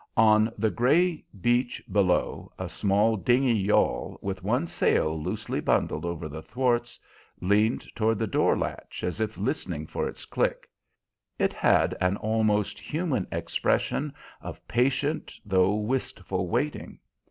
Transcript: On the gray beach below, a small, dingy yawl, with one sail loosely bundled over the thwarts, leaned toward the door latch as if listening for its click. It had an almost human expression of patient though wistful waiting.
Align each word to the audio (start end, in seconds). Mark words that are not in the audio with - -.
On 0.17 0.51
the 0.57 0.71
gray 0.71 1.23
beach 1.41 1.79
below, 1.91 2.51
a 2.57 2.67
small, 2.67 3.17
dingy 3.17 3.53
yawl, 3.53 4.17
with 4.19 4.41
one 4.41 4.65
sail 4.65 5.15
loosely 5.21 5.59
bundled 5.59 6.05
over 6.05 6.27
the 6.27 6.41
thwarts, 6.41 6.99
leaned 7.39 7.85
toward 7.93 8.17
the 8.17 8.25
door 8.25 8.57
latch 8.57 9.03
as 9.03 9.21
if 9.21 9.37
listening 9.37 9.85
for 9.85 10.07
its 10.07 10.25
click. 10.25 10.67
It 11.37 11.53
had 11.53 11.95
an 12.01 12.17
almost 12.17 12.79
human 12.79 13.27
expression 13.31 14.11
of 14.41 14.67
patient 14.67 15.33
though 15.45 15.75
wistful 15.75 16.47
waiting. 16.47 16.97